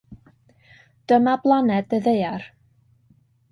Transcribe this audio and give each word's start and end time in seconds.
Dyma 1.13 1.35
blaned 1.45 1.95
y 2.01 2.01
Ddaear. 2.09 2.49